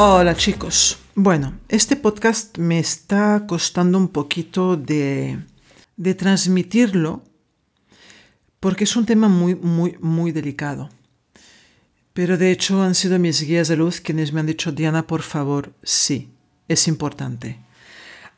[0.00, 0.96] Hola chicos.
[1.16, 5.40] Bueno, este podcast me está costando un poquito de,
[6.16, 7.24] transmitirlo
[8.60, 10.88] porque es un tema muy, muy, muy delicado.
[12.12, 15.22] Pero de hecho han sido mis guías de luz quienes me han dicho, Diana, por
[15.22, 16.28] favor, sí,
[16.68, 17.58] es importante.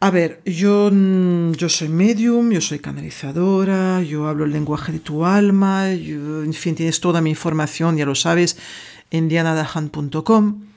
[0.00, 5.00] A ver, yo, mm, yo soy medium, yo soy canalizadora, yo hablo el lenguaje de
[5.00, 8.56] tu alma, en fin, tienes toda mi información, ya lo sabes,
[9.10, 10.69] en dianadahan.com.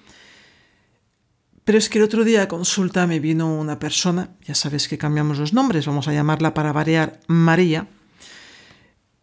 [1.65, 4.97] Pero es que el otro día a consulta me vino una persona, ya sabes que
[4.97, 7.87] cambiamos los nombres, vamos a llamarla para variar María.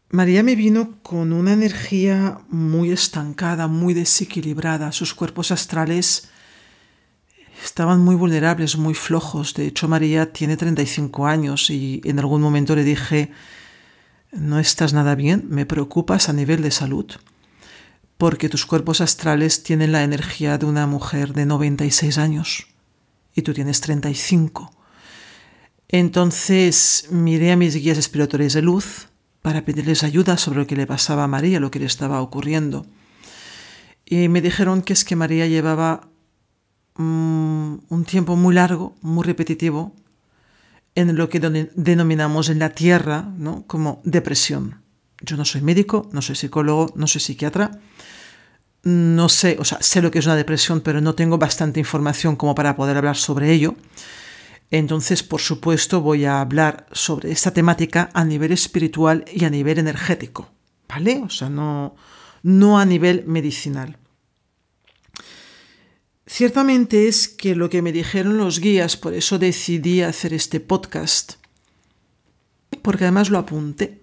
[0.08, 4.90] María me vino con una energía muy estancada, muy desequilibrada.
[4.90, 6.30] Sus cuerpos astrales
[7.62, 9.52] estaban muy vulnerables, muy flojos.
[9.52, 13.32] De hecho, María tiene 35 años y en algún momento le dije,
[14.32, 17.06] no estás nada bien, me preocupas a nivel de salud
[18.20, 22.66] porque tus cuerpos astrales tienen la energía de una mujer de 96 años
[23.34, 24.70] y tú tienes 35.
[25.88, 29.08] Entonces miré a mis guías espirituales de luz
[29.40, 32.84] para pedirles ayuda sobre lo que le pasaba a María, lo que le estaba ocurriendo.
[34.04, 36.10] Y me dijeron que es que María llevaba
[36.96, 39.96] mm, un tiempo muy largo, muy repetitivo,
[40.94, 43.64] en lo que denominamos en la Tierra ¿no?
[43.66, 44.82] como depresión.
[45.22, 47.80] Yo no soy médico, no soy psicólogo, no soy psiquiatra,
[48.82, 52.36] no sé, o sea, sé lo que es una depresión, pero no tengo bastante información
[52.36, 53.74] como para poder hablar sobre ello.
[54.70, 59.78] Entonces, por supuesto, voy a hablar sobre esta temática a nivel espiritual y a nivel
[59.78, 60.50] energético,
[60.88, 61.20] ¿vale?
[61.24, 61.96] O sea, no,
[62.42, 63.98] no a nivel medicinal.
[66.26, 71.34] Ciertamente es que lo que me dijeron los guías, por eso decidí hacer este podcast,
[72.82, 74.00] porque además lo apunté.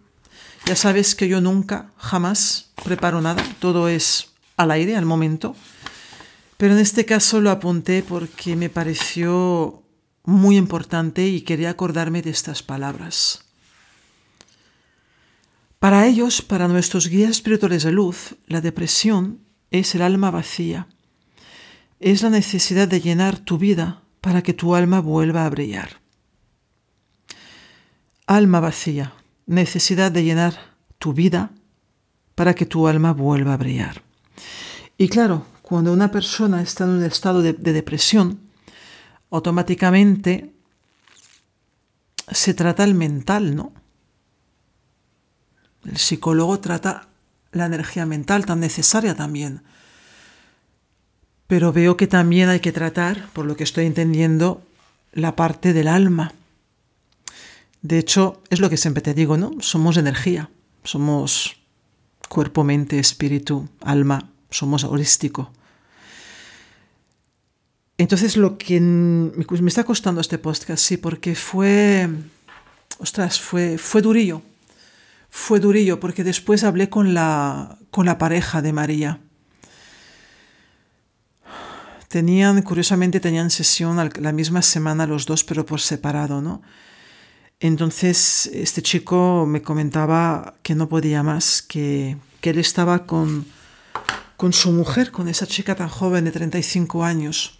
[0.65, 5.55] Ya sabes que yo nunca, jamás preparo nada, todo es al aire al momento,
[6.57, 9.83] pero en este caso lo apunté porque me pareció
[10.23, 13.45] muy importante y quería acordarme de estas palabras.
[15.79, 20.87] Para ellos, para nuestros guías espirituales de luz, la depresión es el alma vacía.
[21.99, 26.01] Es la necesidad de llenar tu vida para que tu alma vuelva a brillar.
[28.25, 29.13] Alma vacía,
[29.45, 31.51] necesidad de llenar tu vida
[32.33, 34.06] para que tu alma vuelva a brillar.
[34.97, 38.39] Y claro, cuando una persona está en un estado de, depresión,
[39.29, 40.53] automáticamente
[42.31, 43.73] se trata el mental, ¿no?
[45.85, 47.09] El psicólogo trata
[47.51, 49.61] la energía mental tan necesaria también.
[51.47, 54.61] Pero veo que también hay que tratar, por lo que estoy entendiendo,
[55.13, 56.33] la parte del alma.
[57.81, 59.51] De hecho, es lo que siempre te digo, ¿no?
[59.59, 60.49] Somos energía,
[60.83, 61.56] somos
[62.27, 65.51] cuerpo, mente, espíritu, alma, somos holístico.
[67.97, 72.07] Entonces lo que me está costando este podcast, sí, porque fue,
[72.99, 74.41] ostras, fue, fue durillo.
[75.29, 79.19] Fue durillo porque después hablé con la, con la pareja de María.
[82.07, 86.61] Tenían, curiosamente, tenían sesión la misma semana los dos, pero por separado, ¿no?
[87.59, 93.45] Entonces este chico me comentaba que no podía más, que, que él estaba con
[94.37, 97.59] con su mujer, con esa chica tan joven de 35 años,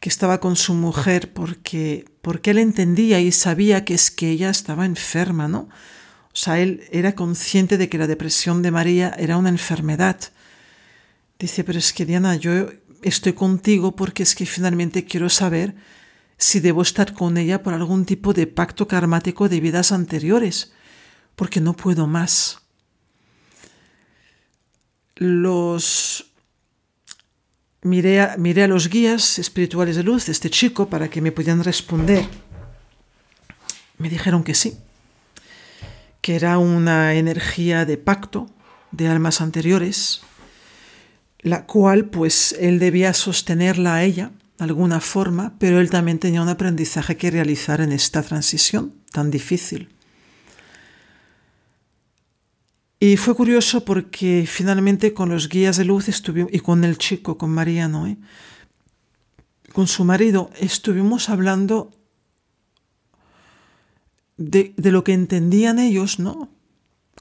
[0.00, 4.50] que estaba con su mujer porque, porque él entendía y sabía que es que ella
[4.50, 5.68] estaba enferma, ¿no?
[6.32, 10.18] O sea, él era consciente de que la depresión de María era una enfermedad.
[11.38, 12.70] Dice, pero es que Diana, yo
[13.02, 15.74] estoy contigo porque es que finalmente quiero saber
[16.42, 20.72] si debo estar con ella por algún tipo de pacto karmático de vidas anteriores,
[21.36, 22.58] porque no puedo más
[25.14, 26.32] los
[27.82, 31.30] miré a, miré a los guías espirituales de luz de este chico para que me
[31.30, 32.26] pudieran responder.
[33.98, 34.76] Me dijeron que sí,
[36.20, 38.50] que era una energía de pacto
[38.90, 40.22] de almas anteriores,
[41.38, 46.48] la cual pues él debía sostenerla a ella alguna forma, pero él también tenía un
[46.48, 49.88] aprendizaje que realizar en esta transición tan difícil.
[53.00, 56.06] Y fue curioso porque finalmente con los guías de luz
[56.52, 58.16] y con el chico, con Mariano,
[59.72, 61.90] con su marido, estuvimos hablando
[64.36, 66.48] de, de, lo que entendían ellos, ¿no?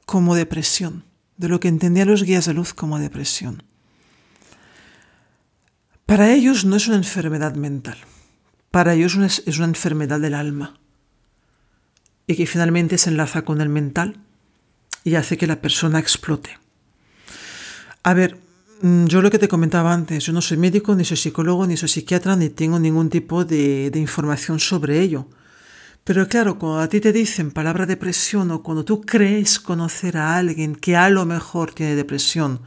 [0.06, 1.04] Como depresión,
[1.38, 3.64] de lo que entendían los guías de luz como depresión.
[6.12, 7.98] Para ellos no es una enfermedad mental,
[8.70, 10.78] para ellos es una enfermedad del alma
[12.28, 14.18] y que finalmente se enlaza con el mental
[15.06, 16.60] y hace que la persona explote.
[18.04, 18.38] A ver,
[18.82, 21.78] mm, yo lo que te comentaba antes, yo no soy médico, ni soy psicólogo, ni
[21.78, 25.30] soy psiquiatra, ni tengo ningún tipo de, de información sobre ello.
[26.04, 30.36] Pero claro, cuando a ti te dicen palabra depresión o cuando tú crees conocer a
[30.36, 32.60] alguien que a lo mejor tiene depresión,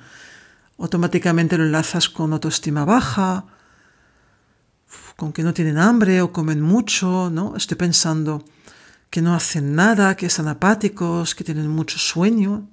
[0.79, 3.47] automáticamente lo enlazas con autoestima baja,
[5.17, 7.57] con que no tienen hambre o comen mucho, ¿no?
[7.57, 8.45] Estoy pensando,
[9.11, 12.69] que no hacen nada, que están apáticos, que tienen mucho sueño.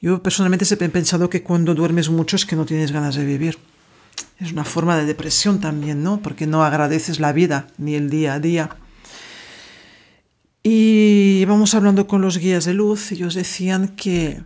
[0.00, 3.58] Yo personalmente he pensado que cuando duermes mucho es que no tienes ganas de vivir.
[4.38, 6.20] Es una forma de depresión también, ¿no?
[6.20, 8.76] Porque no agradeces la vida ni el día a día.
[10.62, 14.42] Y vamos hablando con los guías de luz, ellos decían que,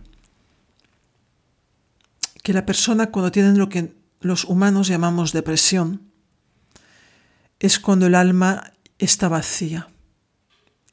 [2.43, 6.11] que la persona cuando tienen lo que los humanos llamamos depresión,
[7.59, 9.89] es cuando el alma está vacía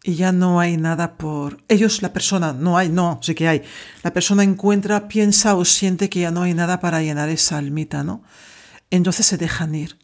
[0.03, 3.63] y ya no hay nada por ellos la persona no hay no sí que hay.
[4.03, 8.03] La persona encuentra piensa o siente que ya no hay nada para llenar esa almita
[8.03, 8.23] no
[8.91, 9.99] entonces se dejan ir.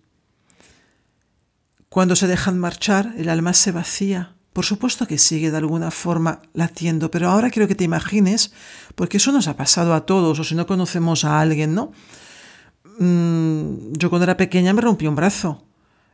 [1.88, 6.40] Cuando se dejan marchar el alma se vacía por supuesto que sigue de alguna forma
[6.54, 8.52] latiendo pero ahora quiero que te imagines
[8.94, 11.92] porque eso nos ha pasado a todos o si no conocemos a alguien no
[12.98, 15.62] mm, yo cuando era pequeña me rompí un brazo.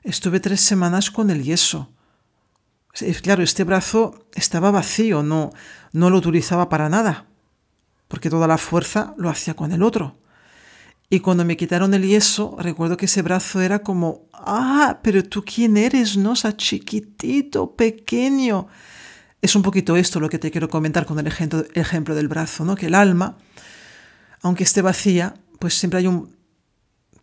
[0.02, 1.90] Estuve tres semanas con el yeso.
[3.22, 5.52] Claro, este brazo estaba vacío, no,
[5.92, 7.26] no lo utilizaba para nada,
[8.08, 10.16] porque toda la fuerza lo hacía con el otro.
[11.12, 15.44] Y cuando me quitaron el yeso, recuerdo que ese brazo era como, ah, pero tú
[15.44, 16.32] quién eres, ¿no?
[16.34, 18.66] Chiquitito, pequeño.
[19.42, 22.28] Es un poquito esto lo que te quiero comentar con el ejemplo, el ejemplo del
[22.28, 22.76] brazo, ¿no?
[22.76, 23.36] Que el alma,
[24.40, 26.34] aunque esté vacía, pues siempre hay un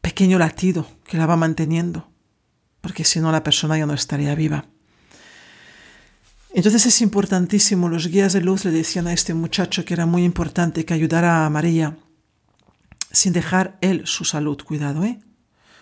[0.01, 2.11] pequeño latido que la va manteniendo,
[2.81, 4.65] porque si no la persona ya no estaría viva.
[6.53, 10.25] Entonces es importantísimo, los guías de luz le decían a este muchacho que era muy
[10.25, 11.97] importante que ayudara a María
[13.11, 15.19] sin dejar él su salud, cuidado, ¿eh?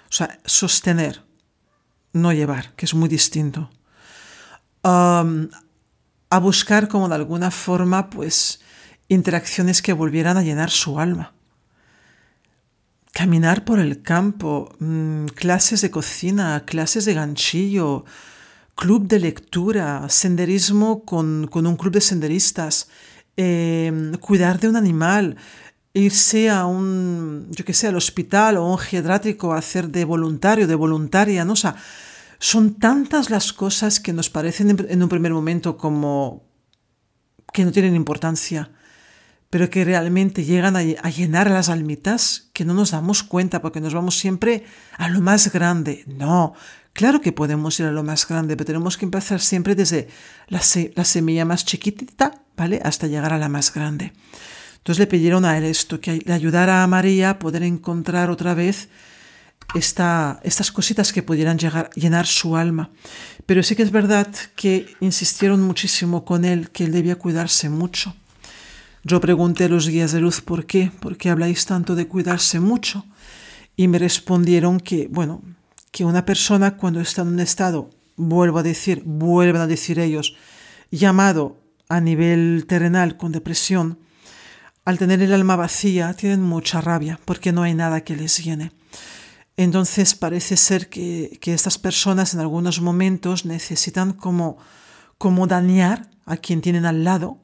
[0.10, 1.24] O sea, sostener,
[2.14, 3.70] no llevar, que es muy distinto.
[6.30, 8.62] a buscar como de alguna forma, pues,
[9.10, 11.34] interacciones que volvieran a llenar su alma.
[13.14, 18.06] Caminar por el campo, mm, clases de cocina, clases de ganchillo,
[18.76, 22.90] club de lectura, senderismo con, un club de senderistas,
[23.36, 25.36] eh, cuidar de un animal,
[25.94, 30.68] irse a un, yo que sé, al hospital o un geriátrico a hacer de voluntario,
[30.68, 31.54] de voluntaria, ¿no?
[31.54, 31.74] O
[32.39, 36.44] son tantas las cosas que nos parecen en un primer momento como
[37.52, 38.69] que no tienen importancia,
[39.50, 43.81] pero que realmente llegan a, a llenar las almitas que no nos damos cuenta porque
[43.81, 44.66] nos vamos siempre
[44.97, 46.04] a lo más grande.
[46.06, 46.54] No,
[46.97, 50.07] Claro que podemos ir a lo más grande, pero tenemos que empezar siempre desde
[50.47, 52.81] la, semilla más chiquitita, ¿vale?
[52.83, 54.14] Hasta llegar a la más grande.
[54.88, 58.54] Entonces le pidieron a él esto, que le ayudara a María a poder encontrar otra
[58.54, 58.88] vez
[59.76, 62.90] esta, estas cositas que pudieran llenar su alma.
[63.46, 68.16] Pero sí que es verdad que insistieron muchísimo con él, que él debía cuidarse mucho.
[69.04, 72.62] Yo pregunté a los guías de luz por qué, por qué habláis tanto de cuidarse
[72.62, 73.04] mucho.
[73.76, 75.42] Y me respondieron que, bueno,
[75.92, 80.38] que una persona cuando está en un estado, vuelvo a decir, vuelven a decir ellos,
[80.92, 81.58] llamado
[81.90, 84.06] a nivel terrenal con depresión,
[84.88, 88.72] al tener el alma vacía tienen mucha rabia porque no hay nada que les llene.
[89.58, 94.58] Entonces parece ser que, que estas personas en algunos momentos necesitan como,
[95.18, 97.42] como dañar a quien tienen al lado,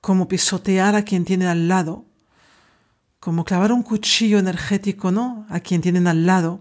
[0.00, 2.06] como pisotear a quien tienen al lado,
[3.20, 5.44] como clavar un cuchillo energético ¿no?
[5.50, 6.60] a quien tienen al lado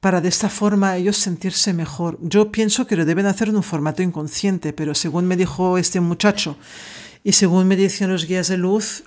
[0.00, 2.18] para de esta forma ellos sentirse mejor.
[2.20, 6.00] Yo pienso que lo deben hacer en un formato inconsciente, pero según me dijo este
[6.00, 6.58] muchacho
[7.22, 9.04] y según me dicen los guías de luz,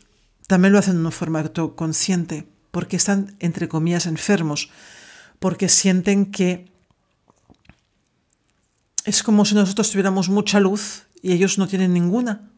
[0.47, 4.69] también lo hacen en un formato consciente, porque están, entre comillas, enfermos,
[5.39, 6.71] porque sienten que
[9.05, 12.49] es como si nosotros tuviéramos mucha luz y ellos no tienen ninguna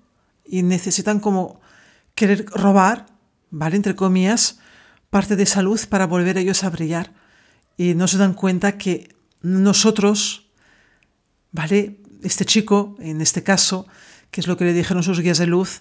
[0.45, 1.59] y necesitan como
[2.13, 3.07] querer robar,
[3.49, 3.75] ¿vale?
[3.75, 4.59] Entre comillas,
[5.09, 7.13] parte de esa luz para volver ellos a brillar.
[7.77, 10.49] Y no se dan cuenta que nosotros,
[11.51, 12.01] ¿vale?
[12.21, 13.87] Este chico, en este caso,
[14.35, 15.79] que es lo que le dijeron sus guías de luz,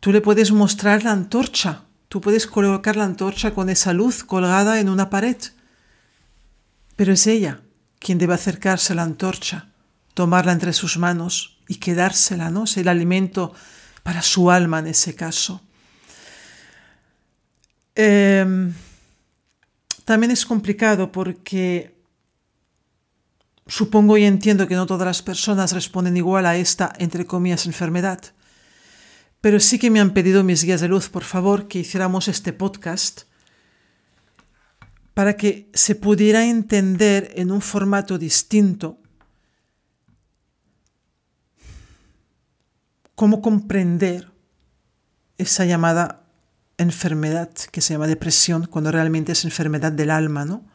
[0.00, 4.80] tú le puedes mostrar la antorcha, tú puedes colocar la antorcha con esa luz colgada
[4.80, 5.36] en una pared,
[6.96, 7.60] pero es ella
[8.00, 9.68] quien debe acercarse a la antorcha,
[10.14, 12.64] tomarla entre sus manos y quedársela, ¿no?
[12.64, 13.54] Es el alimento
[14.02, 15.62] para su alma en ese caso.
[17.94, 18.74] Em,
[20.04, 21.91] también es complicado porque
[23.72, 28.20] supongo y entiendo que no todas las personas responden igual a esta, entre comillas, enfermedad.
[29.40, 32.52] Pero sí que me han pedido mis guías de luz, por favor, que hiciéramos este
[32.52, 33.22] podcast
[35.14, 38.98] para que se pudiera entender en un formato distinto
[43.14, 44.30] cómo comprender
[45.38, 46.26] esa llamada
[46.76, 50.71] enfermedad que se llama depresión cuando realmente es enfermedad del alma, ¿no?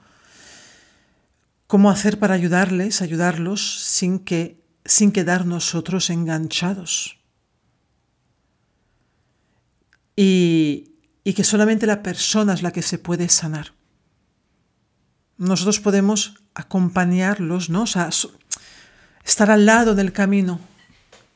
[1.67, 4.57] Cómo hacer para ayudarles, ayudarlos sin que
[4.87, 7.19] sin quedar nosotros enganchados.
[10.15, 13.73] Y, y que solamente la persona es la que se puede sanar.
[15.37, 17.83] Nosotros podemos acompañarlos, ¿no?
[17.83, 18.09] O sea,
[19.23, 20.59] estar al lado del camino,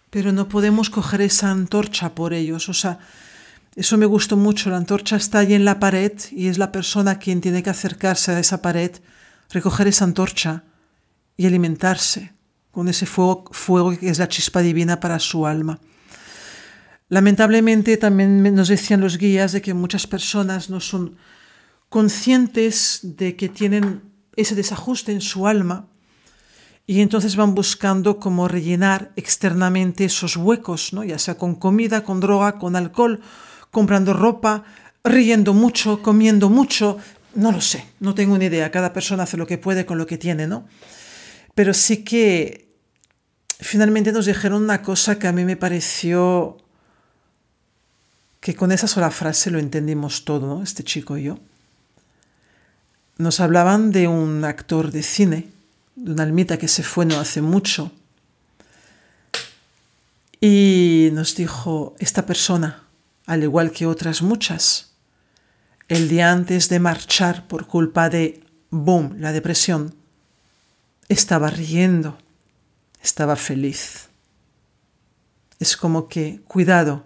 [0.09, 2.69] pero no podemos coger esa antorcha por ellos.
[2.69, 2.99] O sea,
[3.75, 4.69] eso me gustó mucho.
[4.69, 8.31] La antorcha está ahí en la pared y es la persona quien tiene que acercarse
[8.31, 8.91] a esa pared,
[9.51, 10.63] recoger esa antorcha
[11.37, 12.33] y alimentarse
[12.71, 15.79] con ese fuego, fuego que es la chispa divina para su alma.
[17.09, 21.17] Lamentablemente también nos decían los guías de que muchas personas no son
[21.89, 24.01] conscientes de que tienen
[24.37, 25.87] ese desajuste en su alma
[26.87, 31.03] y entonces van buscando cómo rellenar externamente esos huecos, ¿no?
[31.03, 33.19] ya sea con comida, con droga, con alcohol,
[33.71, 34.63] comprando ropa,
[35.03, 36.97] riendo mucho, comiendo mucho,
[37.35, 40.07] no lo sé, no tengo ni idea, cada persona hace lo que puede con lo
[40.07, 40.67] que tiene, ¿no?
[41.55, 42.69] Pero sí que
[43.59, 46.57] finalmente nos dijeron una cosa que a mí me pareció
[48.41, 50.63] que con esa sola frase lo entendimos todo.
[50.63, 51.39] Este chico y yo.
[53.17, 55.47] Nos hablaban de un actor de cine
[55.95, 57.91] de una almita que se fue no hace mucho.
[60.39, 62.83] Y nos dijo, esta persona,
[63.27, 64.90] al igual que otras muchas,
[65.91, 69.93] el día antes de marchar por culpa de, boom, la depresión,
[71.09, 72.17] estaba riendo,
[73.03, 74.07] estaba feliz.
[75.59, 77.03] Es como que, cuidado,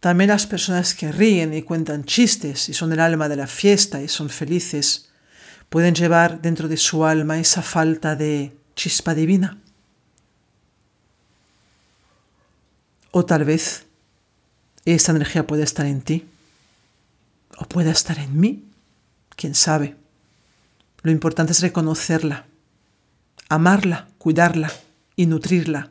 [0.00, 4.02] también las personas que ríen y cuentan chistes y son el alma de la fiesta
[4.02, 5.08] y son felices,
[5.70, 9.58] pueden llevar dentro de su alma esa falta de chispa divina.
[13.12, 13.86] O tal vez
[14.84, 16.26] esa energía puede estar en ti,
[17.58, 18.64] o puede estar en mí,
[19.36, 19.96] quién sabe.
[21.02, 22.46] Lo importante es reconocerla,
[23.48, 24.70] amarla, cuidarla
[25.14, 25.90] y nutrirla,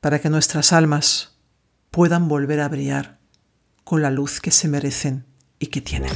[0.00, 1.32] para que nuestras almas
[1.90, 3.18] puedan volver a brillar
[3.84, 5.24] con la luz que se merecen
[5.58, 6.12] y que tienen.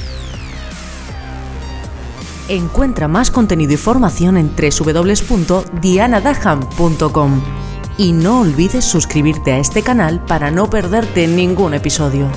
[2.49, 7.41] Encuentra más contenido y formación en www.dianadaham.com
[7.97, 12.29] y no olvides suscribirte a este canal para no perderte ningún episodio.